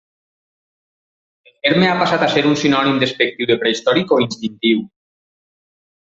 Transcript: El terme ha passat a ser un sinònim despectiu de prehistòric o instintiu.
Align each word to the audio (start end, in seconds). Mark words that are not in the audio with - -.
El 1.51 1.51
terme 1.67 1.89
ha 1.91 1.97
passat 2.01 2.23
a 2.27 2.31
ser 2.35 2.43
un 2.53 2.57
sinònim 2.63 2.97
despectiu 3.05 3.49
de 3.51 3.57
prehistòric 3.65 4.15
o 4.17 4.23
instintiu. 4.29 4.81